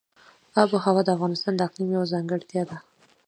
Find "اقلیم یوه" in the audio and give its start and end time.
1.67-2.11